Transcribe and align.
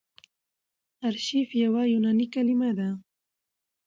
آرشیف 1.07 1.49
يوه 1.63 1.81
یوناني 1.93 2.27
کليمه 2.33 2.69
ده. 2.77 2.89